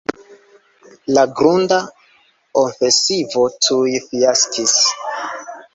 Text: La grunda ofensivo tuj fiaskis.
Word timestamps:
La 1.17 1.25
grunda 1.41 1.77
ofensivo 2.65 3.47
tuj 3.69 3.95
fiaskis. 4.09 4.77